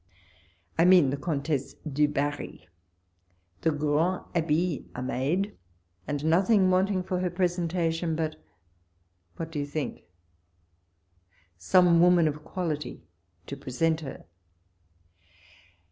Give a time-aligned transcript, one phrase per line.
[0.79, 2.67] I mean the Comtesse du Barri.
[3.61, 5.55] The grands habit.'; are made,
[6.07, 8.37] and nothing wanting for her presenta tion but—
[9.37, 10.03] ^what do you think I
[11.59, 13.03] some woman of quality
[13.45, 14.25] to present her.